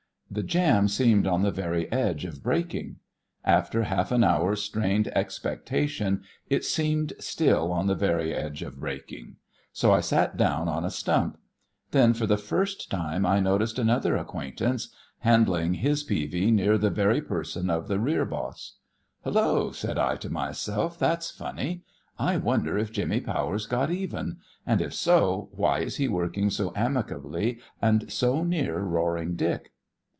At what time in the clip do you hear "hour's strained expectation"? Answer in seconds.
4.23-6.23